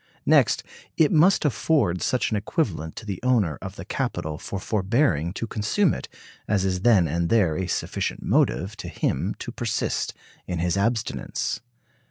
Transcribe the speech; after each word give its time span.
Next, 0.25 0.63
it 0.97 1.11
must 1.11 1.45
afford 1.45 2.01
such 2.01 2.31
an 2.31 2.35
equivalent 2.35 2.95
to 2.95 3.05
the 3.05 3.19
owner 3.21 3.59
of 3.61 3.75
the 3.75 3.85
capital 3.85 4.39
for 4.39 4.59
forbearing 4.59 5.31
to 5.33 5.45
consume 5.45 5.93
it 5.93 6.09
as 6.47 6.65
is 6.65 6.81
then 6.81 7.07
and 7.07 7.29
there 7.29 7.55
a 7.55 7.67
sufficient 7.67 8.23
motive 8.23 8.75
to 8.77 8.87
him 8.87 9.35
to 9.37 9.51
persist 9.51 10.15
in 10.47 10.57
his 10.57 10.75
abstinence. 10.75 11.59